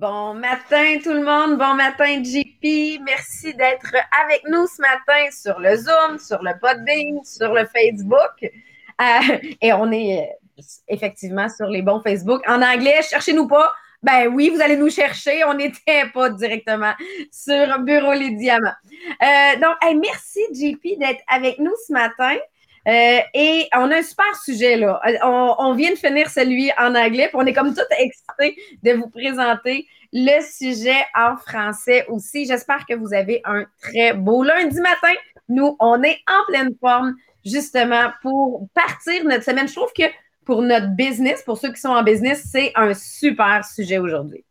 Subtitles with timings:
[0.00, 3.02] Bon matin tout le monde, bon matin JP.
[3.04, 3.94] Merci d'être
[4.24, 8.42] avec nous ce matin sur le Zoom, sur le Podbean, sur le Facebook.
[8.42, 12.40] Euh, et on est euh, effectivement sur les bons Facebook.
[12.48, 13.74] En anglais, cherchez-nous pas.
[14.02, 15.44] Ben oui, vous allez nous chercher.
[15.44, 16.94] On n'était pas directement
[17.30, 18.72] sur Bureau Les Diamants.
[19.22, 22.38] Euh, donc, merci JP d'être avec nous ce matin.
[22.86, 25.00] Et on a un super sujet là.
[25.22, 29.86] On, vient de finir celui en anglais, on est comme tout excités de vous présenter
[30.12, 32.46] le sujet en français aussi.
[32.46, 35.14] J'espère que vous avez un très beau lundi matin.
[35.48, 37.14] Nous, on est en pleine forme
[37.44, 39.68] justement pour partir notre semaine.
[39.68, 40.04] Je trouve que
[40.44, 44.44] pour notre business, pour ceux qui sont en business, c'est un super sujet aujourd'hui.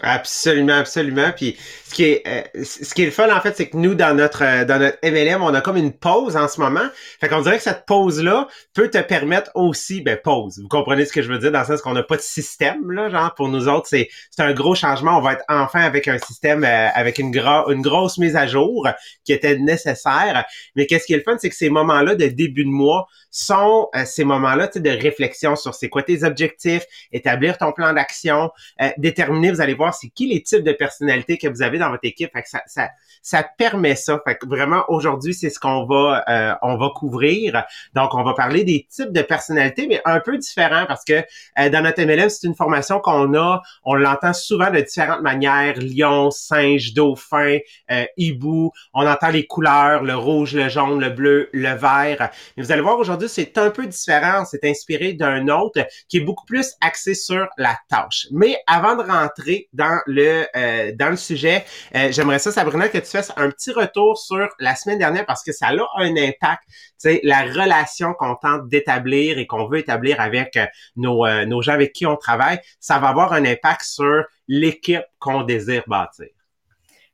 [0.00, 1.32] Absolument, absolument.
[1.36, 3.94] Puis ce qui est euh, ce qui est le fun en fait, c'est que nous
[3.94, 6.88] dans notre euh, dans notre MLM, on a comme une pause en ce moment.
[7.20, 10.60] Fait qu'on dirait que cette pause là peut te permettre aussi ben pause.
[10.62, 11.52] Vous comprenez ce que je veux dire?
[11.52, 14.42] Dans le sens qu'on n'a pas de système là, genre pour nous autres, c'est c'est
[14.42, 17.30] un gros changement, on va être enfin avec un système euh, avec une
[17.68, 18.88] une grosse mise à jour
[19.26, 20.46] qui était nécessaire.
[20.74, 23.88] Mais qu'est-ce qui est le fun, c'est que ces moments-là de début de mois sont
[24.04, 28.50] ces moments-là de réflexion sur c'est quoi tes objectifs, établir ton plan d'action,
[28.98, 32.04] déterminer, vous allez voir c'est qui les types de personnalités que vous avez dans votre
[32.04, 32.30] équipe.
[32.32, 32.90] Fait ça, ça,
[33.22, 34.20] ça permet ça.
[34.46, 37.64] Vraiment, aujourd'hui, c'est ce qu'on va, euh, va couvrir.
[37.94, 41.24] Donc, on va parler des types de personnalités, mais un peu différents parce que
[41.58, 45.74] euh, dans notre MLM, c'est une formation qu'on a, on l'entend souvent de différentes manières.
[45.78, 47.58] Lion, singe, dauphin,
[47.90, 48.72] euh, hibou.
[48.94, 52.30] On entend les couleurs, le rouge, le jaune, le bleu, le vert.
[52.56, 54.44] Mais vous allez voir, aujourd'hui, c'est un peu différent.
[54.44, 58.26] C'est inspiré d'un autre qui est beaucoup plus axé sur la tâche.
[58.30, 61.64] Mais avant de rentrer dans le, euh, dans le sujet,
[62.10, 65.52] j'aimerais ça, Sabrina, que tu fasses un petit retour sur la semaine dernière parce que
[65.52, 66.62] ça a un impact,
[66.96, 70.66] c'est la relation qu'on tente d'établir et qu'on veut établir avec euh,
[70.96, 75.04] nos, euh, nos gens avec qui on travaille, ça va avoir un impact sur l'équipe
[75.18, 76.28] qu'on désire bâtir.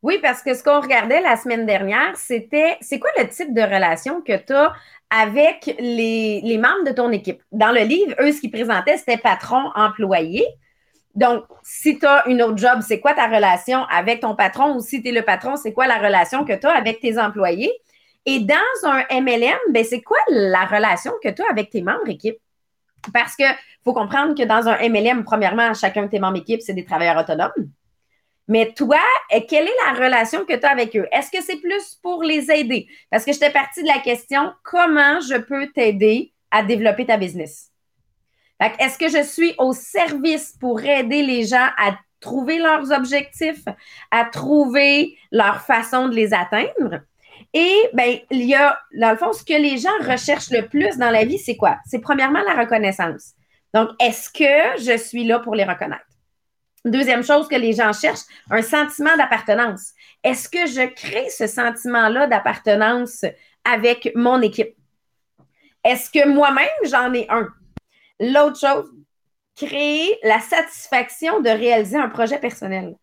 [0.02, 3.62] Oui, parce que ce qu'on regardait la semaine dernière, c'était c'est quoi le type de
[3.62, 4.72] relation que tu as
[5.10, 7.42] avec les, les membres de ton équipe?
[7.50, 10.46] Dans le livre, eux, ce qu'ils présentaient, c'était patron-employé.
[11.18, 14.76] Donc, si tu as une autre job, c'est quoi ta relation avec ton patron?
[14.76, 17.18] Ou si tu es le patron, c'est quoi la relation que tu as avec tes
[17.18, 17.72] employés?
[18.24, 22.08] Et dans un MLM, ben, c'est quoi la relation que tu as avec tes membres
[22.08, 22.36] équipe?
[23.12, 23.52] Parce qu'il
[23.84, 27.16] faut comprendre que dans un MLM, premièrement, chacun de tes membres équipe, c'est des travailleurs
[27.16, 27.50] autonomes.
[28.46, 29.00] Mais toi,
[29.48, 31.08] quelle est la relation que tu as avec eux?
[31.10, 32.86] Est-ce que c'est plus pour les aider?
[33.10, 37.72] Parce que j'étais partie de la question comment je peux t'aider à développer ta business?
[38.60, 43.64] Est-ce que je suis au service pour aider les gens à trouver leurs objectifs,
[44.10, 47.00] à trouver leur façon de les atteindre?
[47.54, 50.96] Et ben, il y a, dans le fond, ce que les gens recherchent le plus
[50.98, 51.78] dans la vie, c'est quoi?
[51.86, 53.32] C'est premièrement la reconnaissance.
[53.72, 56.04] Donc, est-ce que je suis là pour les reconnaître?
[56.84, 59.92] Deuxième chose que les gens cherchent, un sentiment d'appartenance.
[60.22, 63.24] Est-ce que je crée ce sentiment-là d'appartenance
[63.64, 64.74] avec mon équipe?
[65.84, 67.48] Est-ce que moi-même, j'en ai un?
[68.20, 68.90] L'autre chose,
[69.56, 72.96] créer la satisfaction de réaliser un projet personnel.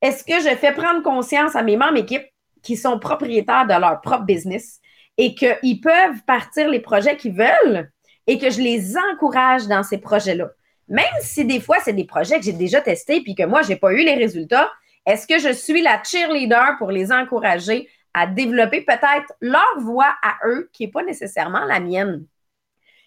[0.00, 2.26] Est-ce que je fais prendre conscience à mes membres équipes
[2.62, 4.80] qui sont propriétaires de leur propre business
[5.16, 7.90] et qu'ils peuvent partir les projets qu'ils veulent
[8.26, 10.50] et que je les encourage dans ces projets-là?
[10.86, 13.68] Même si des fois, c'est des projets que j'ai déjà testés puis que moi, je
[13.68, 14.70] n'ai pas eu les résultats,
[15.04, 20.36] est-ce que je suis la cheerleader pour les encourager à développer peut-être leur voix à
[20.46, 22.24] eux qui n'est pas nécessairement la mienne?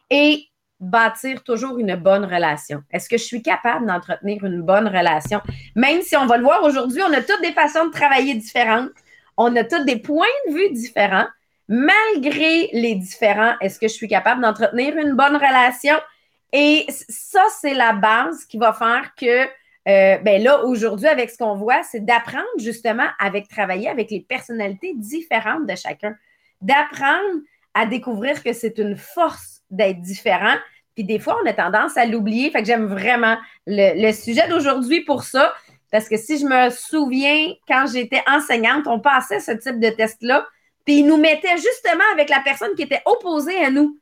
[0.10, 0.46] Et
[0.82, 2.84] bâtir toujours une bonne relation?
[2.92, 5.40] Est-ce que je suis capable d'entretenir une bonne relation?
[5.76, 8.90] Même si on va le voir aujourd'hui, on a toutes des façons de travailler différentes,
[9.38, 11.28] on a tous des points de vue différents.
[11.68, 15.96] Malgré les différents, est-ce que je suis capable d'entretenir une bonne relation?
[16.52, 21.38] Et ça, c'est la base qui va faire que, euh, ben là, aujourd'hui, avec ce
[21.38, 26.16] qu'on voit, c'est d'apprendre justement avec travailler avec les personnalités différentes de chacun,
[26.60, 27.40] d'apprendre
[27.74, 30.56] à découvrir que c'est une force d'être différent,
[30.96, 32.52] puis des fois, on a tendance à l'oublier.
[32.52, 35.54] Fait que j'aime vraiment le, sujet d'aujourd'hui pour ça.
[35.92, 40.46] Parce que si je me souviens, quand j'étais enseignante, on passait ce type de test-là.
[40.86, 43.98] Puis ils nous mettaient justement avec la personne qui était opposée à nous.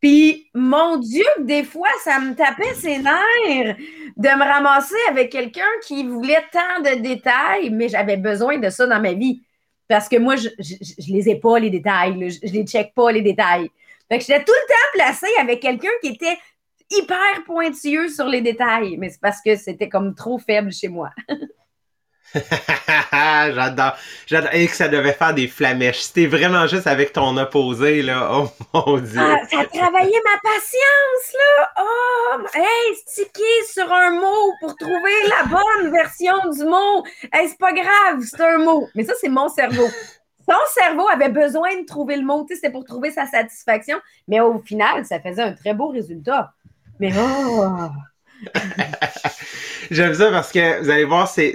[0.00, 3.76] Puis, mon Dieu, des fois, ça me tapait ses nerfs
[4.16, 8.86] de me ramasser avec quelqu'un qui voulait tant de détails, mais j'avais besoin de ça
[8.86, 9.42] dans ma vie.
[9.88, 12.12] Parce que moi, je ne les ai pas, les détails.
[12.30, 13.70] je ne les check pas, les détails.
[14.08, 16.38] Fait que j'étais tout le temps placée avec quelqu'un qui était
[16.90, 21.10] hyper pointilleux sur les détails, mais c'est parce que c'était comme trop faible chez moi.
[23.12, 23.96] j'adore.
[24.26, 24.50] J'adore.
[24.52, 26.00] Et que ça devait faire des flamèches.
[26.00, 28.28] C'était vraiment juste avec ton opposé, là.
[28.74, 29.20] Oh mon Dieu.
[29.20, 31.70] Ah, ça a travaillé ma patience, là.
[31.80, 37.04] Oh, hey, sticker sur un mot pour trouver la bonne version du mot.
[37.32, 38.88] Hey, c'est pas grave, c'est un mot.
[38.94, 39.88] Mais ça, c'est mon cerveau.
[40.48, 43.98] Son cerveau avait besoin de trouver le mot, c'était pour trouver sa satisfaction.
[44.28, 46.52] Mais au final, ça faisait un très beau résultat.
[47.00, 47.64] Mais oh!
[49.90, 51.54] J'aime ça parce que vous allez voir, c'est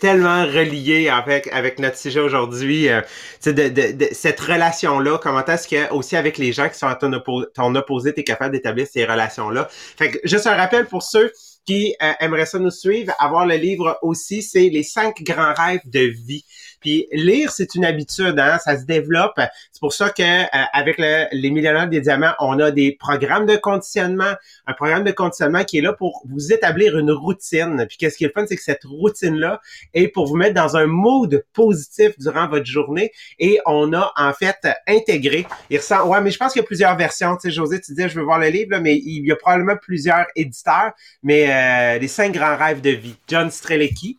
[0.00, 2.88] tellement relié avec, avec notre sujet aujourd'hui.
[2.88, 3.00] Euh,
[3.44, 6.94] de, de, de, cette relation-là, comment est-ce que aussi avec les gens qui sont à
[6.94, 9.68] ton, opposé, tu es capable d'établir ces relations-là.
[9.70, 11.30] Fait que juste un rappel pour ceux
[11.66, 15.80] qui euh, aimeraient ça nous suivre, avoir le livre aussi, c'est les cinq grands rêves
[15.84, 16.44] de vie.
[16.82, 18.58] Puis lire, c'est une habitude, hein?
[18.58, 19.40] ça se développe.
[19.70, 23.56] C'est pour ça que euh, avec les millionnaires des diamants, on a des programmes de
[23.56, 24.32] conditionnement,
[24.66, 27.86] un programme de conditionnement qui est là pour vous établir une routine.
[27.88, 29.60] Puis qu'est-ce qui est le fun, c'est que cette routine-là
[29.94, 33.12] est pour vous mettre dans un mode positif durant votre journée.
[33.38, 35.46] Et on a en fait intégré.
[35.70, 37.36] Il ressent, ouais, mais je pense qu'il y a plusieurs versions.
[37.36, 39.76] Tu sais, José, tu dis, je veux voir le livre, mais il y a probablement
[39.76, 40.92] plusieurs éditeurs.
[41.22, 44.18] Mais euh, les cinq grands rêves de vie, John Strelecki.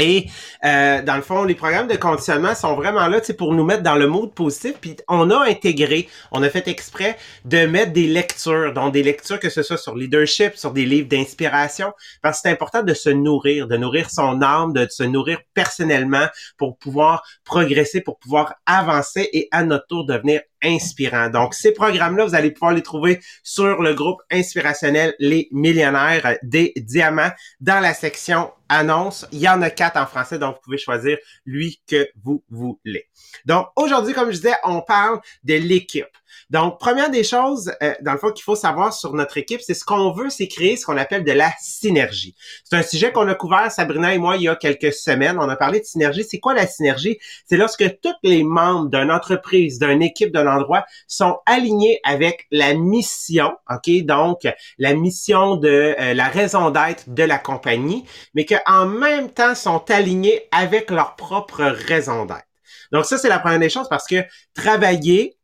[0.00, 0.28] Et
[0.64, 3.96] euh, dans le fond, les programmes de conditionnement sont vraiment là pour nous mettre dans
[3.96, 4.74] le mode positif.
[4.80, 9.40] Puis on a intégré, on a fait exprès de mettre des lectures, donc des lectures
[9.40, 11.92] que ce soit sur leadership, sur des livres d'inspiration,
[12.22, 16.26] parce que c'est important de se nourrir, de nourrir son âme, de se nourrir personnellement
[16.56, 21.28] pour pouvoir progresser, pour pouvoir avancer et à notre tour devenir inspirant.
[21.30, 26.72] Donc, ces programmes-là, vous allez pouvoir les trouver sur le groupe inspirationnel Les Millionnaires des
[26.76, 29.26] Diamants dans la section annonce.
[29.32, 33.08] Il y en a quatre en français, donc vous pouvez choisir lui que vous voulez.
[33.44, 36.06] Donc, aujourd'hui, comme je disais, on parle de l'équipe.
[36.50, 39.74] Donc, première des choses, euh, dans le fond, qu'il faut savoir sur notre équipe, c'est
[39.74, 42.34] ce qu'on veut, c'est créer ce qu'on appelle de la synergie.
[42.64, 45.38] C'est un sujet qu'on a couvert, Sabrina et moi, il y a quelques semaines.
[45.38, 46.24] On a parlé de synergie.
[46.24, 47.18] C'est quoi la synergie?
[47.46, 52.74] C'est lorsque tous les membres d'une entreprise, d'une équipe, d'un endroit sont alignés avec la
[52.74, 53.90] mission, OK?
[54.04, 54.46] Donc,
[54.78, 58.04] la mission de euh, la raison d'être de la compagnie,
[58.34, 62.44] mais qu'en même temps sont alignés avec leur propre raison d'être.
[62.92, 64.24] Donc ça, c'est la première des choses parce que
[64.54, 65.37] travailler,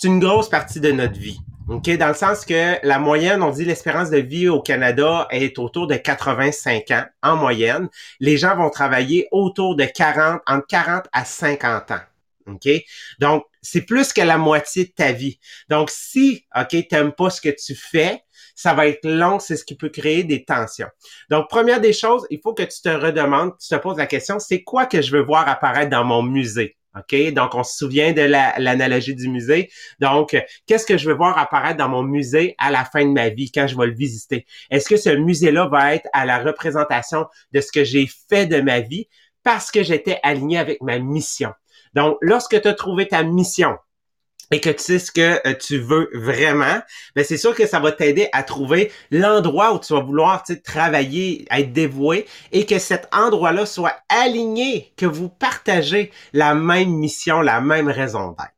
[0.00, 1.40] c'est une grosse partie de notre vie.
[1.68, 1.90] OK?
[1.96, 5.88] Dans le sens que la moyenne, on dit l'espérance de vie au Canada est autour
[5.88, 7.88] de 85 ans en moyenne.
[8.20, 12.00] Les gens vont travailler autour de 40, entre 40 à 50 ans.
[13.18, 15.40] Donc, c'est plus que la moitié de ta vie.
[15.68, 18.22] Donc, si, OK, t'aimes pas ce que tu fais,
[18.54, 20.88] ça va être long, c'est ce qui peut créer des tensions.
[21.28, 24.38] Donc, première des choses, il faut que tu te redemandes, tu te poses la question,
[24.38, 26.77] c'est quoi que je veux voir apparaître dans mon musée?
[27.32, 29.70] Donc, on se souvient de l'analogie du musée.
[30.00, 30.36] Donc,
[30.66, 33.50] qu'est-ce que je veux voir apparaître dans mon musée à la fin de ma vie
[33.50, 34.46] quand je vais le visiter?
[34.70, 38.60] Est-ce que ce musée-là va être à la représentation de ce que j'ai fait de
[38.60, 39.08] ma vie
[39.42, 41.52] parce que j'étais aligné avec ma mission?
[41.94, 43.76] Donc, lorsque tu as trouvé ta mission,
[44.50, 46.78] et que tu sais ce que euh, tu veux vraiment,
[47.14, 51.46] ben c'est sûr que ça va t'aider à trouver l'endroit où tu vas vouloir travailler,
[51.50, 57.60] être dévoué et que cet endroit-là soit aligné, que vous partagez la même mission, la
[57.60, 58.57] même raison d'être.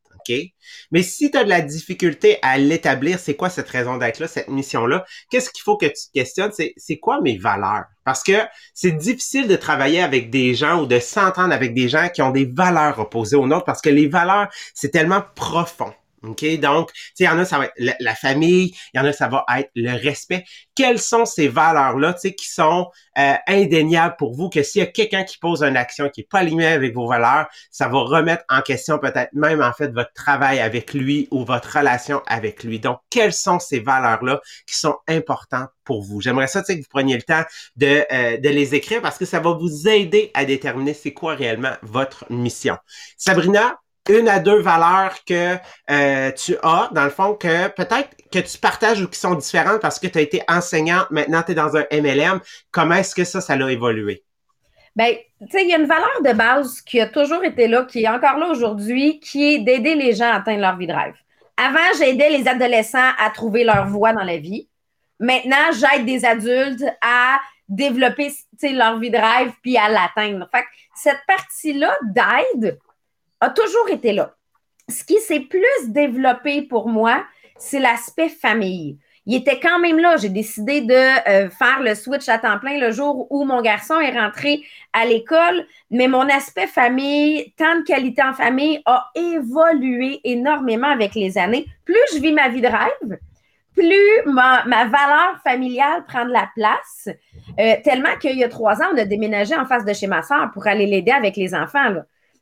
[0.91, 4.49] Mais si tu as de la difficulté à l'établir, c'est quoi cette raison d'être-là, cette
[4.49, 6.53] mission-là, qu'est-ce qu'il faut que tu te questionnes?
[6.53, 7.85] C'est, c'est quoi mes valeurs?
[8.05, 8.41] Parce que
[8.75, 12.31] c'est difficile de travailler avec des gens ou de s'entendre avec des gens qui ont
[12.31, 15.93] des valeurs opposées aux nôtres parce que les valeurs, c'est tellement profond.
[16.23, 16.45] OK?
[16.61, 19.07] Donc, tu sais, il y en a, ça va être la, famille, il y en
[19.07, 20.45] a, ça va être le respect.
[20.75, 24.83] Quelles sont ces valeurs-là, tu sais, qui sont euh, indéniables pour vous, que s'il y
[24.83, 28.01] a quelqu'un qui pose une action qui est pas alignée avec vos valeurs, ça va
[28.01, 32.65] remettre en question peut-être même, en fait, votre travail avec lui ou votre relation avec
[32.65, 32.81] lui?
[32.81, 36.21] Donc, quelles sont ces valeurs-là qui sont importantes pour vous?
[36.21, 37.45] J'aimerais ça, tu sais, que vous preniez le temps
[37.77, 41.35] de, euh, de les écrire parce que ça va vous aider à déterminer c'est quoi
[41.35, 42.77] réellement votre mission.
[43.17, 43.79] Sabrina,
[44.09, 45.57] une à deux valeurs que
[45.91, 49.81] euh, tu as, dans le fond, que peut-être que tu partages ou qui sont différentes
[49.81, 52.41] parce que tu as été enseignante, maintenant tu es dans un MLM.
[52.71, 54.25] Comment est-ce que ça, ça l'a évolué?
[54.97, 57.85] Bien, tu sais, il y a une valeur de base qui a toujours été là,
[57.85, 60.93] qui est encore là aujourd'hui, qui est d'aider les gens à atteindre leur vie de
[60.93, 61.15] rêve.
[61.57, 64.69] Avant, j'aidais les adolescents à trouver leur voie dans la vie.
[65.21, 67.39] Maintenant, j'aide des adultes à
[67.69, 70.49] développer leur vie de rêve puis à l'atteindre.
[70.51, 72.79] Fait que cette partie-là d'aide,
[73.41, 74.35] a toujours été là.
[74.89, 77.25] Ce qui s'est plus développé pour moi,
[77.57, 78.99] c'est l'aspect famille.
[79.27, 80.17] Il était quand même là.
[80.17, 84.01] J'ai décidé de euh, faire le switch à temps plein le jour où mon garçon
[84.01, 90.21] est rentré à l'école, mais mon aspect famille, tant de qualité en famille, a évolué
[90.25, 91.67] énormément avec les années.
[91.85, 93.19] Plus je vis ma vie de rêve,
[93.75, 97.09] plus ma, valeur familiale prend de la place,
[97.61, 100.23] euh, tellement qu'il y a trois ans, on a déménagé en face de chez ma
[100.23, 101.95] soeur pour aller l'aider avec les enfants.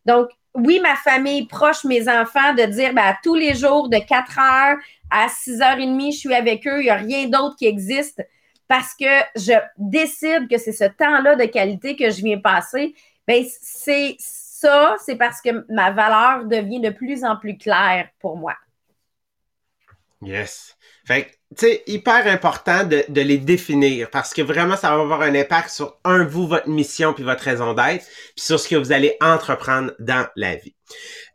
[0.07, 4.39] Donc, oui, ma famille proche, mes enfants, de dire ben, tous les jours de 4
[4.39, 4.77] heures
[5.11, 8.23] à 6h30, je suis avec eux, il n'y a rien d'autre qui existe
[8.67, 12.95] parce que je décide que c'est ce temps-là de qualité que je viens passer.
[13.27, 18.37] Ben, c'est ça, c'est parce que ma valeur devient de plus en plus claire pour
[18.37, 18.55] moi.
[20.21, 20.77] Yes.
[21.07, 25.35] Fait c'est hyper important de, de, les définir parce que vraiment, ça va avoir un
[25.35, 28.93] impact sur, un, vous, votre mission puis votre raison d'être, puis sur ce que vous
[28.93, 30.75] allez entreprendre dans la vie.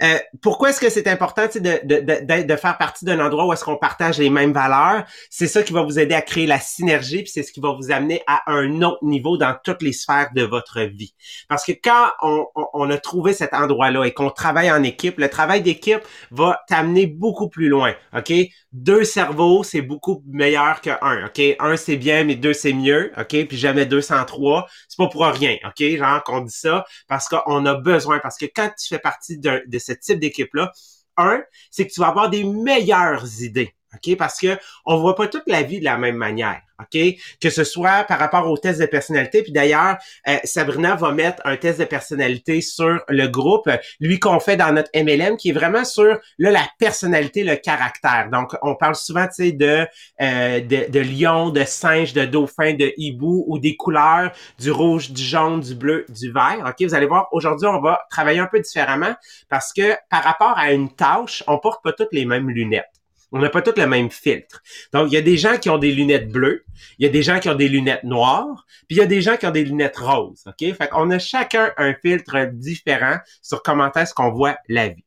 [0.01, 3.53] Euh, pourquoi est-ce que c'est important de, de, de, de, faire partie d'un endroit où
[3.53, 5.05] est-ce qu'on partage les mêmes valeurs?
[5.29, 7.72] C'est ça qui va vous aider à créer la synergie, puis c'est ce qui va
[7.74, 11.13] vous amener à un autre niveau dans toutes les sphères de votre vie.
[11.48, 15.29] Parce que quand on, on, a trouvé cet endroit-là et qu'on travaille en équipe, le
[15.29, 16.01] travail d'équipe
[16.32, 17.93] va t'amener beaucoup plus loin.
[18.17, 18.34] OK?
[18.72, 21.25] Deux cerveaux, c'est beaucoup meilleur que un.
[21.27, 21.41] OK?
[21.60, 23.12] Un, c'est bien, mais deux, c'est mieux.
[23.17, 23.48] OK?
[23.48, 24.67] Puis jamais deux sans trois.
[24.88, 25.57] C'est pas pour rien.
[25.65, 25.83] OK?
[25.83, 28.19] Genre qu'on dit ça parce qu'on a besoin.
[28.19, 30.72] Parce que quand tu fais partie de ce type d'équipe-là,
[31.17, 33.75] un, c'est que tu vas avoir des meilleures idées.
[33.93, 34.17] OK?
[34.17, 36.62] Parce que on voit pas toute la vie de la même manière.
[36.83, 37.15] OK?
[37.41, 39.43] Que ce soit par rapport au test de personnalité.
[39.43, 39.97] Puis d'ailleurs,
[40.27, 44.71] euh, Sabrina va mettre un test de personnalité sur le groupe, lui qu'on fait dans
[44.71, 48.29] notre MLM, qui est vraiment sur la personnalité, le caractère.
[48.31, 49.85] Donc, on parle souvent, tu sais, de,
[50.21, 55.11] euh, de, de lion, de singe, de dauphin, de hibou ou des couleurs du rouge,
[55.11, 56.65] du jaune, du bleu, du vert.
[56.67, 56.87] OK?
[56.87, 59.13] Vous allez voir, aujourd'hui, on va travailler un peu différemment
[59.49, 63.02] parce que par rapport à une tâche, on porte pas toutes les mêmes lunettes.
[63.33, 64.61] On n'a pas tous le même filtre.
[64.93, 66.65] Donc, il y a des gens qui ont des lunettes bleues,
[66.99, 69.23] il y a des gens qui ont des lunettes noires, puis il y a des
[69.23, 70.43] gens qui ont des lunettes roses.
[70.45, 70.75] OK?
[70.75, 75.03] Fait qu'on a chacun un filtre différent sur comment est-ce qu'on voit la vie.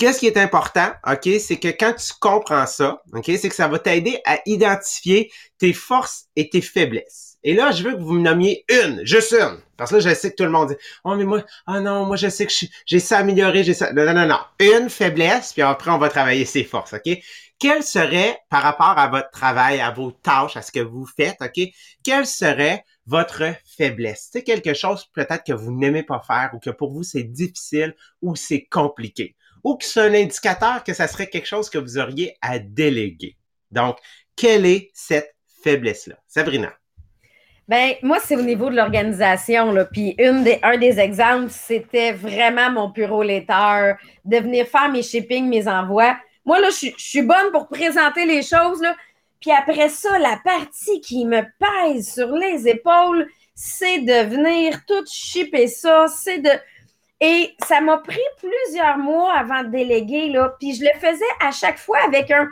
[0.00, 3.68] Qu'est-ce qui est important, OK, c'est que quand tu comprends ça, OK, c'est que ça
[3.68, 7.29] va t'aider à identifier tes forces et tes faiblesses.
[7.42, 9.58] Et là, je veux que vous me nommiez une, juste une.
[9.76, 12.04] Parce que là, je sais que tout le monde dit, oh, mais moi, oh non,
[12.04, 12.52] moi, je sais que
[12.84, 13.92] j'ai ça amélioré, j'ai ça.
[13.92, 14.38] Non, non, non, non.
[14.58, 17.18] Une faiblesse, puis après, on va travailler ses forces, OK?
[17.58, 21.36] Quelle serait, par rapport à votre travail, à vos tâches, à ce que vous faites,
[21.40, 21.60] OK?
[22.02, 23.42] Quelle serait votre
[23.76, 24.28] faiblesse?
[24.32, 27.94] C'est quelque chose peut-être que vous n'aimez pas faire ou que pour vous, c'est difficile
[28.22, 29.34] ou c'est compliqué.
[29.64, 33.36] Ou que c'est un indicateur que ça serait quelque chose que vous auriez à déléguer.
[33.70, 33.98] Donc,
[34.36, 36.16] quelle est cette faiblesse-là?
[36.26, 36.79] Sabrina.
[37.70, 39.72] Ben, moi, c'est au niveau de l'organisation.
[39.92, 45.48] Puis des, un des exemples, c'était vraiment mon bureau letteur, de venir faire mes shipping,
[45.48, 46.16] mes envois.
[46.44, 48.82] Moi, là, je suis bonne pour présenter les choses.
[48.82, 48.96] Là.
[49.40, 55.04] Puis après ça, la partie qui me pèse sur les épaules, c'est de venir tout
[55.08, 56.06] shipper ça.
[56.08, 56.50] C'est de.
[57.20, 60.56] Et ça m'a pris plusieurs mois avant de déléguer, là.
[60.58, 62.48] Puis je le faisais à chaque fois avec un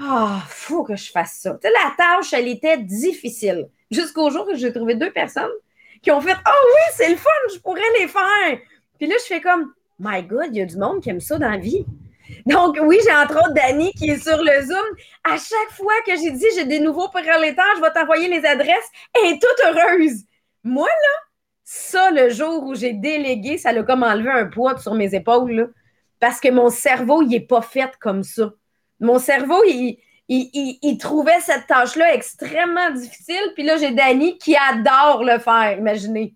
[0.00, 1.58] Ah, faut que je fasse ça.
[1.64, 3.68] La tâche, elle était difficile.
[3.94, 5.56] Jusqu'au jour où j'ai trouvé deux personnes
[6.02, 8.58] qui ont fait Oh oui, c'est le fun, je pourrais les faire.
[8.98, 11.38] Puis là, je fais comme My God, il y a du monde qui aime ça
[11.38, 11.84] dans la vie.
[12.46, 14.96] Donc, oui, j'ai entre autres Dani qui est sur le Zoom.
[15.24, 18.90] À chaque fois que j'ai dit j'ai des nouveaux propriétaires, je vais t'envoyer les adresses,
[19.14, 20.24] elle est toute heureuse.
[20.64, 21.24] Moi, là,
[21.62, 25.72] ça, le jour où j'ai délégué, ça l'a comme enlevé un poids sur mes épaules,
[26.18, 28.52] parce que mon cerveau, il n'est pas fait comme ça.
[29.00, 29.98] Mon cerveau, il,
[30.28, 33.52] il, trouvait cette tâche-là extrêmement difficile.
[33.54, 36.34] Puis là, j'ai Dani qui adore le faire, imaginez.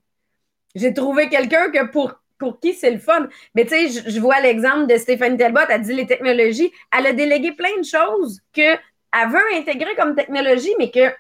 [0.75, 3.29] J'ai trouvé quelqu'un que pour, pour qui c'est le fun.
[3.55, 6.71] Mais tu sais, je, vois l'exemple de Stéphanie Talbot, elle dit les technologies.
[6.97, 8.79] Elle a délégué plein de choses qu'elle
[9.29, 11.13] veut intégrer comme technologie, mais que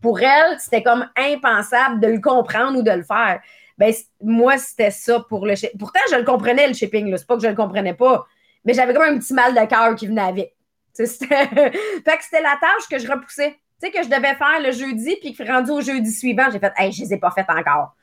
[0.00, 3.40] pour elle, c'était comme impensable de le comprendre ou de le faire.
[3.78, 7.16] Ben, moi, c'était ça pour le Pourtant, je le comprenais, le shipping.
[7.16, 8.26] C'est pas que je le comprenais pas.
[8.64, 10.54] Mais j'avais comme un petit mal de cœur qui venait avec.
[10.92, 11.26] C'était...
[11.46, 13.56] fait que c'était la tâche que je repoussais.
[13.80, 16.58] Tu sais, que je devais faire le jeudi, puis que rendu au jeudi suivant, j'ai
[16.58, 17.94] fait, hey, je les ai pas faites encore.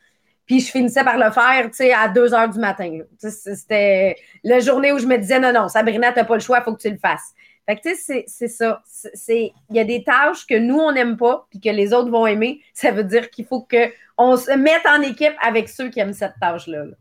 [0.45, 2.99] Puis je finissais par le faire, tu sais, à 2 heures du matin.
[3.19, 6.63] C'était la journée où je me disais, non, non, Sabrina, t'as pas le choix, il
[6.63, 7.33] faut que tu le fasses.
[7.67, 8.81] Fait que, tu sais, c'est ça.
[9.29, 12.25] Il y a des tâches que nous, on n'aime pas, puis que les autres vont
[12.25, 12.61] aimer.
[12.73, 16.33] Ça veut dire qu'il faut qu'on se mette en équipe avec ceux qui aiment cette
[16.41, 16.85] tâche-là.
[16.85, 16.95] là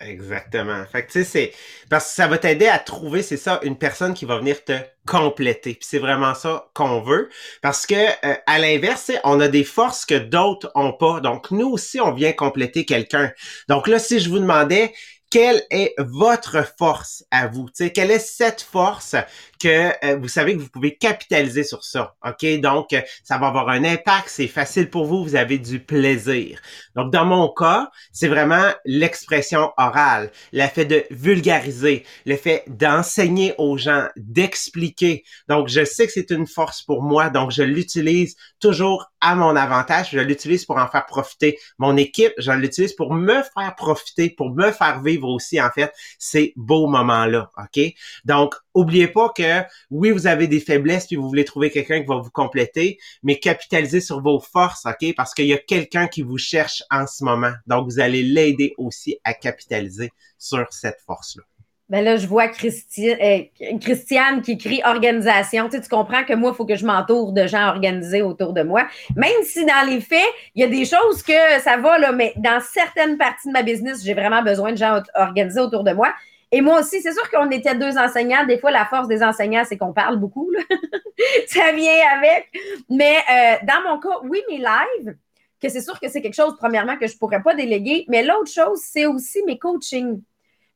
[0.00, 0.84] Exactement.
[0.86, 1.52] Fait que tu sais, c'est
[1.90, 4.74] parce que ça va t'aider à trouver, c'est ça, une personne qui va venir te
[5.06, 5.74] compléter.
[5.74, 7.28] Puis c'est vraiment ça qu'on veut.
[7.62, 11.18] Parce que euh, à l'inverse, on a des forces que d'autres ont pas.
[11.20, 13.32] Donc nous aussi, on vient compléter quelqu'un.
[13.68, 14.92] Donc là, si je vous demandais
[15.30, 17.68] quelle est votre force à vous?
[17.74, 19.16] sais, quelle est cette force
[19.58, 22.14] que euh, vous savez que vous pouvez capitaliser sur ça.
[22.24, 22.60] OK?
[22.60, 26.60] Donc, euh, ça va avoir un impact, c'est facile pour vous, vous avez du plaisir.
[26.94, 33.54] Donc, dans mon cas, c'est vraiment l'expression orale, le fait de vulgariser, le fait d'enseigner
[33.58, 35.24] aux gens, d'expliquer.
[35.48, 39.56] Donc, je sais que c'est une force pour moi, donc je l'utilise toujours à mon
[39.56, 40.10] avantage.
[40.12, 42.32] Je l'utilise pour en faire profiter mon équipe.
[42.38, 46.86] Je l'utilise pour me faire profiter, pour me faire vivre aussi, en fait, ces beaux
[46.86, 47.50] moments-là.
[47.58, 47.80] OK?
[48.24, 49.42] Donc, oubliez pas que
[49.90, 53.38] oui, vous avez des faiblesses puis vous voulez trouver quelqu'un qui va vous compléter, mais
[53.38, 55.14] capitalisez sur vos forces, OK?
[55.16, 57.52] Parce qu'il y a quelqu'un qui vous cherche en ce moment.
[57.66, 61.44] Donc, vous allez l'aider aussi à capitaliser sur cette force-là.
[61.88, 63.38] Ben là, je vois euh,
[63.80, 65.70] Christiane qui écrit organisation.
[65.70, 68.62] Tu, tu comprends que moi, il faut que je m'entoure de gens organisés autour de
[68.62, 68.86] moi.
[69.16, 70.20] Même si dans les faits,
[70.54, 73.62] il y a des choses que ça va, là, mais dans certaines parties de ma
[73.62, 76.12] business, j'ai vraiment besoin de gens organisés autour de moi.
[76.50, 78.46] Et moi aussi, c'est sûr qu'on était deux enseignants.
[78.46, 80.50] Des fois, la force des enseignants, c'est qu'on parle beaucoup.
[81.46, 82.50] Ça vient avec.
[82.88, 85.16] Mais euh, dans mon cas, oui, mes lives,
[85.60, 88.04] que c'est sûr que c'est quelque chose, premièrement, que je ne pourrais pas déléguer.
[88.08, 90.22] Mais l'autre chose, c'est aussi mes coachings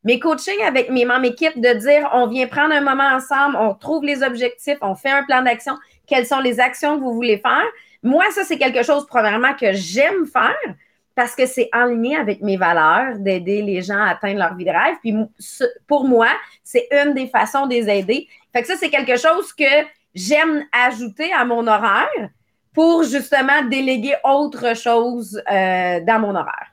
[0.05, 3.75] mes coachings avec mes membres équipes, de dire on vient prendre un moment ensemble, on
[3.75, 5.75] trouve les objectifs, on fait un plan d'action,
[6.07, 7.65] quelles sont les actions que vous voulez faire?
[8.03, 10.75] Moi, ça, c'est quelque chose, premièrement, que j'aime faire
[11.15, 14.65] parce que c'est en ligne avec mes valeurs d'aider les gens à atteindre leur vie
[14.65, 14.97] de rêve.
[15.03, 15.15] Puis
[15.87, 16.29] pour moi,
[16.65, 18.29] c'est une des façons de les aider.
[18.53, 22.31] Fait que ça, c'est quelque chose que j'aime ajouter à mon horaire
[22.73, 26.73] pour justement déléguer autre chose euh, dans mon horaire.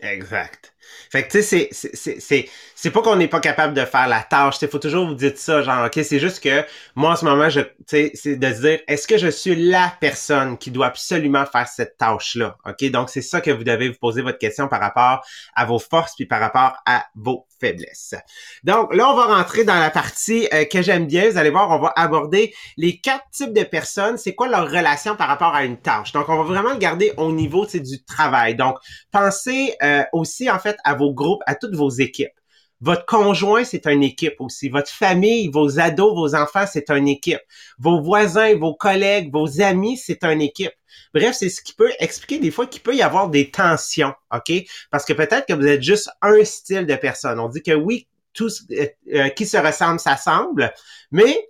[0.00, 0.73] Exact.
[1.10, 4.56] Fait que tu sais, c'est, c'est, pas qu'on n'est pas capable de faire la tâche.
[4.62, 6.64] Il faut toujours vous dire ça, genre, OK, c'est juste que
[6.94, 10.58] moi, en ce moment, je, c'est de se dire, est-ce que je suis la personne
[10.58, 12.56] qui doit absolument faire cette tâche-là?
[12.66, 12.90] OK?
[12.90, 15.24] Donc, c'est ça que vous devez vous poser votre question par rapport
[15.54, 18.14] à vos forces puis par rapport à vos faiblesses.
[18.62, 21.30] Donc, là, on va rentrer dans la partie euh, que j'aime bien.
[21.30, 24.18] Vous allez voir, on va aborder les quatre types de personnes.
[24.18, 26.12] C'est quoi leur relation par rapport à une tâche?
[26.12, 28.54] Donc, on va vraiment le garder au niveau du travail.
[28.54, 28.76] Donc,
[29.10, 32.32] pensez euh, aussi, en fait, à vos groupes, à toutes vos équipes.
[32.80, 34.68] Votre conjoint, c'est une équipe aussi.
[34.68, 37.40] Votre famille, vos ados, vos enfants, c'est une équipe.
[37.78, 40.72] Vos voisins, vos collègues, vos amis, c'est une équipe.
[41.14, 44.52] Bref, c'est ce qui peut expliquer des fois qu'il peut y avoir des tensions, OK?
[44.90, 47.38] Parce que peut-être que vous êtes juste un style de personne.
[47.40, 50.74] On dit que oui, tous euh, euh, qui se ressemble s'assemble,
[51.10, 51.46] mais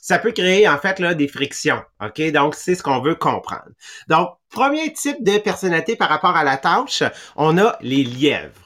[0.00, 1.82] ça peut créer en fait là des frictions.
[2.00, 2.30] OK?
[2.30, 3.70] Donc, c'est ce qu'on veut comprendre.
[4.08, 7.02] Donc, premier type de personnalité par rapport à la tâche,
[7.34, 8.65] on a les lièvres.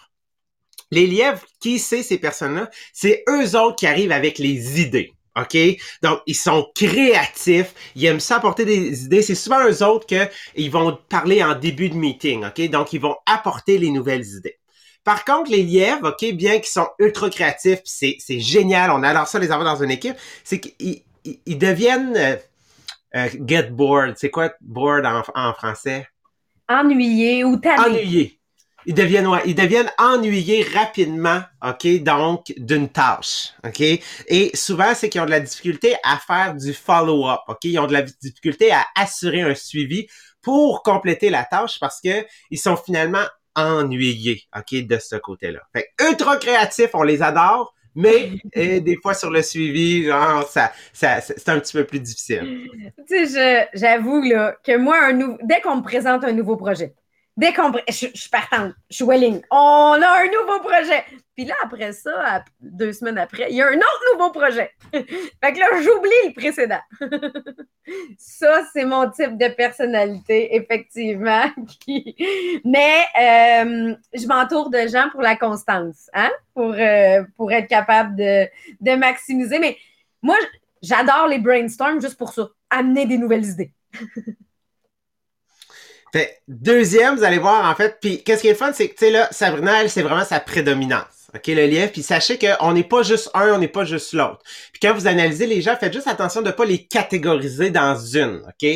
[0.90, 2.70] Les lièvres, qui c'est ces personnes-là?
[2.92, 5.12] C'est eux autres qui arrivent avec les idées.
[5.37, 5.57] OK?
[6.03, 9.22] Donc, ils sont créatifs, ils aiment ça apporter des idées.
[9.22, 12.68] C'est souvent eux autres qu'ils vont parler en début de meeting, OK?
[12.70, 14.59] Donc, ils vont apporter les nouvelles idées.
[15.05, 19.29] Par contre, les lièvres, OK, bien qu'ils sont ultra créatifs, c'est, c'est génial, on adore
[19.29, 21.03] ça les avoir dans une équipe, c'est qu'ils
[21.46, 22.37] ils, deviennent euh,
[23.14, 24.14] euh, get bored.
[24.18, 26.07] C'est quoi bored en, en français?
[26.68, 28.00] Ennuyé ou tanné.
[28.00, 28.39] Ennuyé
[28.87, 33.81] ils deviennent ouais, ils deviennent ennuyés rapidement, OK, donc d'une tâche, OK?
[33.81, 37.64] Et souvent c'est qu'ils ont de la difficulté à faire du follow-up, OK?
[37.64, 40.07] Ils ont de la difficulté à assurer un suivi
[40.43, 45.61] pour compléter la tâche parce que ils sont finalement ennuyés, OK, de ce côté-là.
[45.75, 51.21] Fait ultra créatifs, on les adore, mais des fois sur le suivi, genre, ça, ça,
[51.21, 52.69] c'est un petit peu plus difficile.
[53.09, 56.95] Tu sais, j'avoue là, que moi, un dès qu'on me présente un nouveau projet,
[57.40, 57.72] Dès qu'on.
[57.88, 59.40] Je, je, suis partante, je suis willing.
[59.50, 61.03] On a un nouveau projet.
[61.35, 64.70] Puis là, après ça, deux semaines après, il y a un autre nouveau projet.
[64.92, 66.81] fait que là, j'oublie le précédent.
[68.18, 71.44] ça, c'est mon type de personnalité, effectivement.
[72.66, 76.31] Mais euh, je m'entoure de gens pour la constance, hein?
[76.53, 78.46] Pour, euh, pour être capable de,
[78.83, 79.59] de maximiser.
[79.59, 79.79] Mais
[80.20, 80.37] moi,
[80.83, 82.50] j'adore les brainstorms juste pour ça.
[82.68, 83.72] Amener des nouvelles idées.
[86.49, 89.11] Deuxième, vous allez voir, en fait, puis qu'est-ce qui est fun, c'est que, tu sais,
[89.11, 91.20] là, Sabrina, elle, c'est vraiment sa prédominance.
[91.35, 94.40] OK, le lièvre, puis sachez qu'on n'est pas juste un, on n'est pas juste l'autre.
[94.73, 97.97] Puis quand vous analysez les gens, faites juste attention de ne pas les catégoriser dans
[97.97, 98.69] une, OK?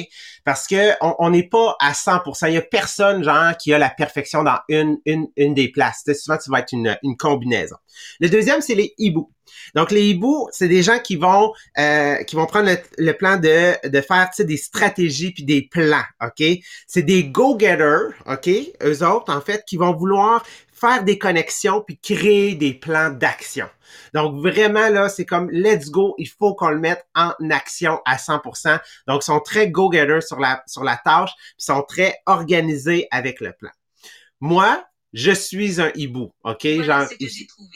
[0.44, 2.48] Parce que on n'est pas à 100%.
[2.48, 6.04] Il y a personne, genre, qui a la perfection dans une, une, une des places.
[6.14, 7.76] souvent, tu vas être une, une combinaison.
[8.20, 9.30] Le deuxième, c'est les hiboux.
[9.74, 13.88] Donc les hiboux, c'est des gens qui vont euh, qui vont prendre le, plan de,
[13.88, 16.44] de faire des stratégies puis des plans, ok?
[16.86, 18.50] C'est des go-getters, ok?
[18.82, 20.44] Eux autres en fait qui vont vouloir
[20.84, 23.68] faire des connexions puis créer des plans d'action.
[24.12, 28.16] Donc vraiment là, c'est comme let's go, il faut qu'on le mette en action à
[28.16, 28.78] 100%.
[29.06, 33.40] Donc ils sont très go-getters sur la sur la tâche, puis sont très organisés avec
[33.40, 33.70] le plan.
[34.40, 36.66] Moi, je suis un hibou, ok?
[36.82, 37.06] Genre,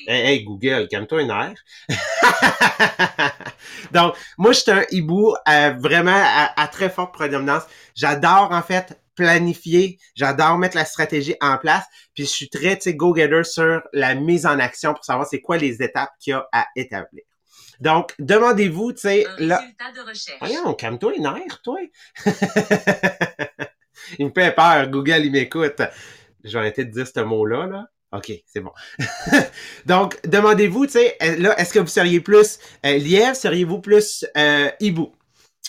[0.08, 1.54] hey, Google, calme-toi une heure.
[3.92, 6.20] Donc, moi, je suis un hibou euh, vraiment
[6.56, 7.62] à, très forte prédominance.
[7.94, 9.98] J'adore, en fait, planifier.
[10.14, 11.84] J'adore mettre la stratégie en place.
[12.14, 15.40] Puis, je suis très, tu sais, go-getter sur la mise en action pour savoir c'est
[15.40, 17.24] quoi les étapes qu'il y a à établir.
[17.80, 19.60] Donc, demandez-vous, tu sais, là...
[19.60, 20.38] de recherche.
[20.40, 21.78] Voyons, calme-toi une heure, toi.
[24.18, 24.88] il me fait peur.
[24.88, 25.82] Google, il m'écoute.
[26.44, 27.86] J'ai arrêté de dire ce mot-là, là.
[28.12, 28.72] OK, c'est bon.
[29.86, 34.70] Donc, demandez-vous, tu sais, là, est-ce que vous seriez plus euh, lièvre, seriez-vous plus euh,
[34.80, 35.12] hibou?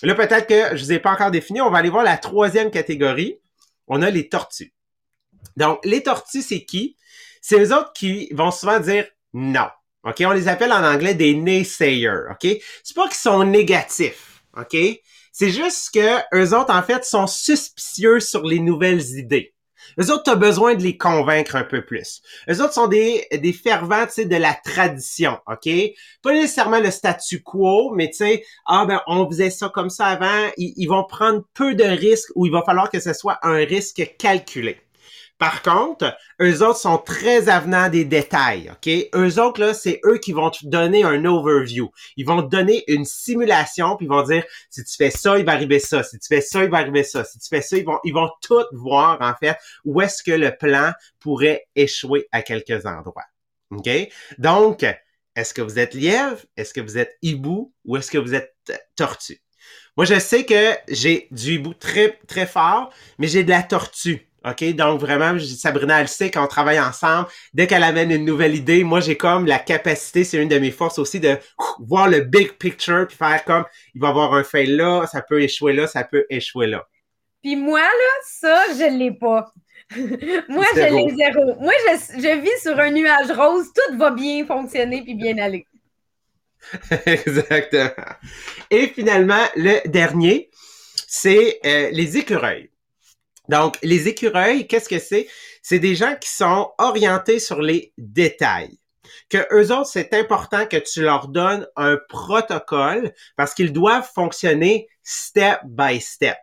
[0.03, 1.61] Là, peut-être que je vous ai pas encore défini.
[1.61, 3.39] On va aller voir la troisième catégorie.
[3.87, 4.73] On a les tortues.
[5.57, 6.95] Donc, les tortues, c'est qui?
[7.41, 9.67] C'est les autres qui vont souvent dire non.
[10.03, 10.21] OK?
[10.25, 12.29] On les appelle en anglais des naysayers.
[12.31, 12.47] OK?
[12.83, 14.43] C'est pas qu'ils sont négatifs.
[14.57, 14.77] OK?
[15.31, 19.53] C'est juste que eux autres, en fait, sont suspicieux sur les nouvelles idées.
[20.01, 22.21] Eux autres, tu as besoin de les convaincre un peu plus.
[22.49, 25.69] Eux autres sont des, des fervents, tu sais, de la tradition, OK?
[26.21, 30.07] Pas nécessairement le statu quo, mais tu sais, ah ben, on faisait ça comme ça
[30.07, 30.49] avant.
[30.57, 34.15] ils vont prendre peu de risques ou il va falloir que ce soit un risque
[34.17, 34.79] calculé.
[35.39, 38.93] Par contre, eux autres sont très avenants des détails, OK?
[39.15, 41.89] Eux autres, là, c'est eux qui vont te donner un overview.
[42.17, 45.45] Ils vont te donner une simulation, puis ils vont dire, si tu fais ça, il
[45.45, 46.03] va arriver ça.
[46.03, 47.23] Si tu fais ça, il va arriver ça.
[47.23, 50.31] Si tu fais ça, ils vont, ils vont tout voir, en fait, où est-ce que
[50.31, 53.25] le plan pourrait échouer à quelques endroits.
[53.71, 53.89] OK?
[54.39, 54.85] Donc,
[55.37, 56.39] est-ce que vous êtes lièvre?
[56.57, 57.73] Est-ce que vous êtes hibou?
[57.85, 58.53] Ou est-ce que vous êtes
[58.97, 59.41] tortue?
[59.95, 64.28] Moi, je sais que j'ai du hibou très, très fort, mais j'ai de la tortue.
[64.45, 64.63] OK?
[64.75, 67.27] Donc, vraiment, Sabrina, elle sait qu'on travaille ensemble.
[67.53, 70.71] Dès qu'elle amène une nouvelle idée, moi, j'ai comme la capacité, c'est une de mes
[70.71, 71.37] forces aussi, de
[71.79, 75.21] voir le big picture puis faire comme, il va y avoir un fail là, ça
[75.21, 76.85] peut échouer là, ça peut échouer là.
[77.41, 79.51] Puis moi, là, ça, je l'ai pas.
[80.49, 81.55] moi, je l'ai zéro.
[81.59, 85.65] Moi, je, je, vis sur un nuage rose, tout va bien fonctionner puis bien aller.
[87.05, 88.05] Exactement.
[88.69, 90.49] Et finalement, le dernier,
[91.07, 92.69] c'est euh, les écureuils.
[93.49, 95.27] Donc, les écureuils, qu'est-ce que c'est?
[95.63, 98.79] C'est des gens qui sont orientés sur les détails.
[99.27, 104.87] Que eux autres, c'est important que tu leur donnes un protocole parce qu'ils doivent fonctionner
[105.01, 106.37] step by step,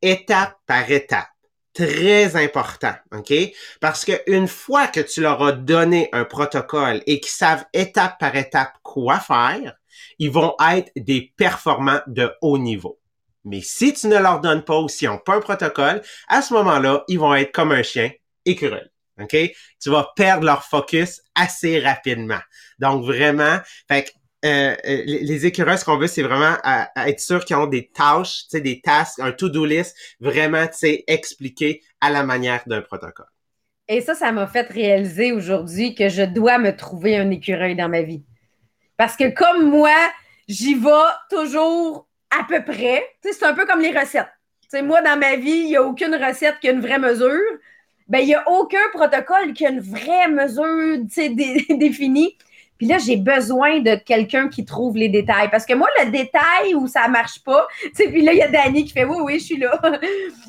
[0.00, 1.28] étape par étape.
[1.74, 3.32] Très important, OK?
[3.80, 8.18] Parce que une fois que tu leur as donné un protocole et qu'ils savent étape
[8.18, 9.74] par étape quoi faire,
[10.18, 12.99] ils vont être des performants de haut niveau.
[13.50, 16.54] Mais si tu ne leur donnes pas ou s'ils n'ont pas un protocole, à ce
[16.54, 18.10] moment-là, ils vont être comme un chien
[18.44, 18.88] écureuil.
[19.20, 19.36] OK?
[19.82, 22.38] Tu vas perdre leur focus assez rapidement.
[22.78, 23.58] Donc, vraiment,
[23.90, 24.02] euh,
[24.44, 26.56] euh, les écureuils, ce qu'on veut, c'est vraiment
[26.96, 31.82] être sûr qu'ils ont des tâches, des tasks, un to-do list, vraiment, tu sais, expliqué
[32.00, 33.26] à la manière d'un protocole.
[33.88, 37.88] Et ça, ça m'a fait réaliser aujourd'hui que je dois me trouver un écureuil dans
[37.88, 38.22] ma vie.
[38.96, 39.96] Parce que comme moi,
[40.46, 42.06] j'y vais toujours
[42.38, 43.04] à peu près.
[43.22, 44.28] C'est un peu comme les recettes.
[44.82, 47.58] moi, dans ma vie, il n'y a aucune recette qui a une vraie mesure.
[48.08, 50.98] Ben, il n'y a aucun protocole qui a une vraie mesure
[51.76, 52.36] définie.
[52.80, 55.50] Puis là, j'ai besoin de quelqu'un qui trouve les détails.
[55.50, 58.48] Parce que moi, le détail où ça ne marche pas, puis là, il y a
[58.48, 59.80] Dani qui fait Oui, oui, je suis là.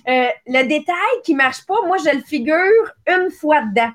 [0.07, 3.91] Euh, le détail qui ne marche pas, moi, je le figure une fois dedans.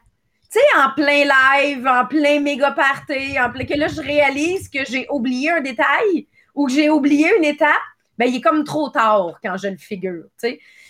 [0.52, 4.68] Tu sais, en plein live, en plein méga party, en plein que là, je réalise
[4.68, 7.70] que j'ai oublié un détail ou que j'ai oublié une étape,
[8.18, 10.24] ben, il est comme trop tard quand je le figure.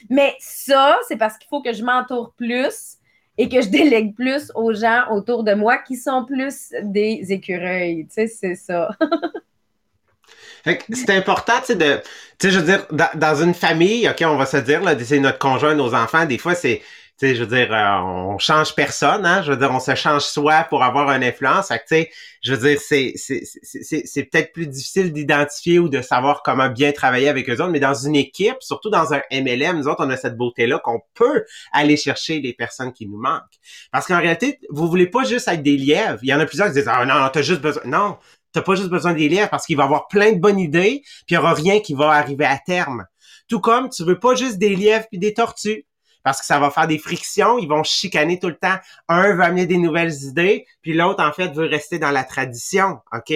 [0.09, 2.97] Mais ça, c'est parce qu'il faut que je m'entoure plus
[3.37, 8.07] et que je délègue plus aux gens autour de moi qui sont plus des écureuils.
[8.09, 8.89] C'est ça.
[10.65, 12.01] c'est important, tu sais, de,
[12.39, 15.39] tu sais, je veux dire, dans, une famille, OK, on va se dire, c'est notre
[15.39, 16.83] conjoint, nos enfants, des fois, c'est,
[17.19, 19.43] sais, je veux dire, euh, on change personne, hein.
[19.43, 21.73] Je veux dire, on se change soi pour avoir une influence.
[21.89, 22.07] tu
[22.43, 26.93] je veux dire, c'est, c'est, c'est, peut-être plus difficile d'identifier ou de savoir comment bien
[26.93, 30.11] travailler avec eux autres, mais dans une équipe, surtout dans un MLM, nous autres, on
[30.11, 33.43] a cette beauté-là qu'on peut aller chercher les personnes qui nous manquent.
[33.93, 36.19] Parce qu'en réalité, vous voulez pas juste être des lièvres.
[36.23, 38.19] Il y en a plusieurs qui disent, ah non, t'as juste besoin, non,
[38.53, 41.31] t'as pas juste besoin des lièvres parce qu'il va avoir plein de bonnes idées, puis
[41.31, 43.07] il y aura rien qui va arriver à terme.
[43.49, 45.87] Tout comme tu veux pas juste des lièvres puis des tortues
[46.27, 48.75] parce que ça va faire des frictions, ils vont chicaner tout le temps.
[49.07, 52.99] Un veut amener des nouvelles idées, puis l'autre, en fait, veut rester dans la tradition,
[53.13, 53.33] OK?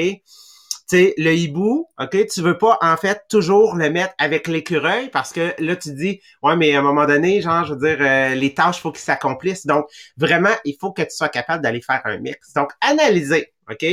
[0.90, 5.32] Sais, le hibou, OK, tu veux pas, en fait, toujours le mettre avec l'écureuil parce
[5.32, 8.34] que là, tu dis, ouais, mais à un moment donné, genre, je veux dire, euh,
[8.34, 9.66] les tâches, faut qu'ils s'accomplissent.
[9.66, 12.54] Donc, vraiment, il faut que tu sois capable d'aller faire un mix.
[12.54, 13.86] Donc, analyser, OK?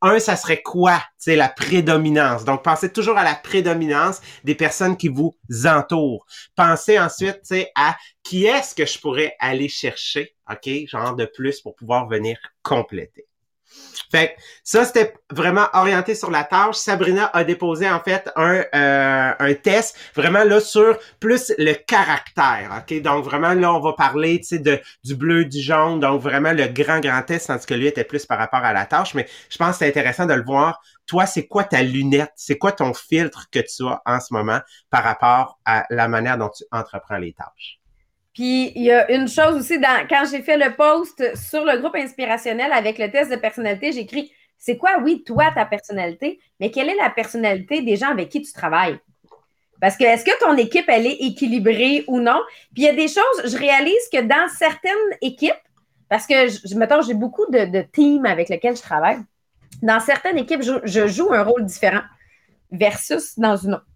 [0.00, 1.02] Un, ça serait quoi?
[1.18, 2.44] C'est la prédominance?
[2.44, 6.24] Donc, pensez toujours à la prédominance des personnes qui vous entourent.
[6.54, 7.40] Pensez ensuite,
[7.74, 10.70] à qui est-ce que je pourrais aller chercher, OK?
[10.86, 13.26] Genre de plus pour pouvoir venir compléter.
[14.10, 16.76] Fait ça, c'était vraiment orienté sur la tâche.
[16.76, 22.84] Sabrina a déposé en fait un, euh, un test vraiment là sur plus le caractère.
[23.02, 27.00] Donc vraiment là, on va parler de, du bleu, du jaune, donc vraiment le grand,
[27.00, 29.14] grand test, tandis que lui était plus par rapport à la tâche.
[29.14, 30.80] Mais je pense que c'est intéressant de le voir.
[31.06, 32.32] Toi, c'est quoi ta lunette?
[32.36, 34.60] C'est quoi ton filtre que tu as en ce moment
[34.90, 37.83] par rapport à la manière dont tu entreprends les tâches?
[38.34, 41.94] Puis il y a une chose aussi, quand j'ai fait le post sur le groupe
[41.94, 46.70] inspirationnel avec le test de personnalité, j'ai écrit c'est quoi, oui, toi, ta personnalité, mais
[46.70, 48.98] quelle est la personnalité des gens avec qui tu travailles?
[49.80, 52.40] Parce que est-ce que ton équipe, elle est équilibrée ou non?
[52.72, 55.52] Puis il y a des choses, je réalise que dans certaines équipes,
[56.08, 59.18] parce que, je, mettons, j'ai beaucoup de, teams avec lesquels je travaille,
[59.82, 62.02] dans certaines équipes, je joue un rôle différent
[62.70, 63.86] versus dans une autre.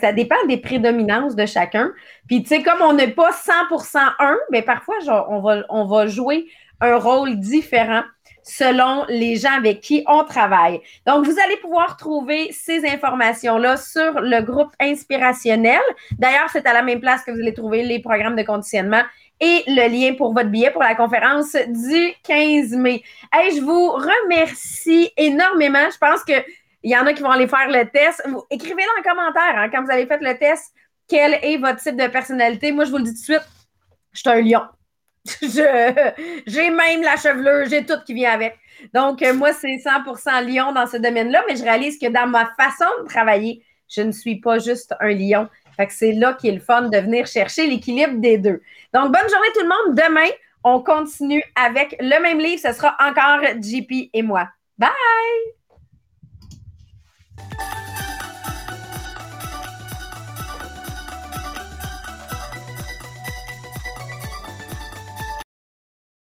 [0.00, 1.92] Ça dépend des prédominances de chacun.
[2.26, 4.96] Puis, tu sais, comme on n'est pas 100% un, mais parfois,
[5.28, 6.46] on, va, on va jouer
[6.80, 8.02] un rôle différent
[8.48, 10.80] selon les gens avec qui on travaille.
[11.06, 15.80] Donc, vous allez pouvoir trouver ces informations-là sur le groupe inspirationnel.
[16.12, 19.02] D'ailleurs, c'est à la même place que vous allez trouver les programmes de conditionnement
[19.40, 23.02] et le lien pour votre billet pour la conférence du 15 mai.
[23.32, 25.86] Hey, je vous remercie énormément.
[25.92, 26.32] Je pense que
[26.82, 28.22] il y en a qui vont aller faire le test.
[28.50, 30.72] Écrivez-le en commentaire hein, quand vous avez fait le test.
[31.08, 32.70] Quel est votre type de personnalité?
[32.72, 33.48] Moi, je vous le dis tout de suite,
[34.12, 34.62] je suis un lion.
[36.46, 38.58] j'ai même la chevelure, j'ai tout qui vient avec.
[38.94, 42.46] Donc, euh, moi, c'est 100% lion dans ce domaine-là, mais je réalise que dans ma
[42.58, 45.48] façon de travailler, je ne suis pas juste un lion.
[45.76, 48.60] Fait que c'est là qu'il est le fun de venir chercher l'équilibre des deux.
[48.92, 49.96] Donc, bonne journée tout le monde.
[49.96, 50.30] Demain,
[50.64, 52.60] on continue avec le même livre.
[52.60, 54.48] Ce sera encore JP et moi.
[54.76, 55.57] Bye!
[57.38, 57.77] Bye.